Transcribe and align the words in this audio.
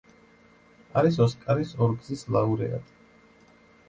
არის 1.01 1.19
ოსკარის 1.25 1.73
ორგზის 1.87 2.23
ლაურეატი. 2.37 2.97